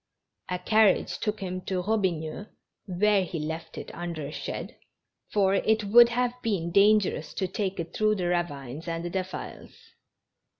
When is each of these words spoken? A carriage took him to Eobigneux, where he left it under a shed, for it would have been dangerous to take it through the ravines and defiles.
A 0.49 0.57
carriage 0.57 1.19
took 1.19 1.41
him 1.41 1.61
to 1.65 1.83
Eobigneux, 1.83 2.47
where 2.87 3.23
he 3.23 3.37
left 3.37 3.77
it 3.77 3.93
under 3.93 4.25
a 4.25 4.31
shed, 4.31 4.75
for 5.31 5.53
it 5.53 5.83
would 5.83 6.09
have 6.09 6.33
been 6.41 6.71
dangerous 6.71 7.35
to 7.35 7.47
take 7.47 7.79
it 7.79 7.93
through 7.93 8.15
the 8.15 8.25
ravines 8.25 8.87
and 8.87 9.11
defiles. 9.13 9.77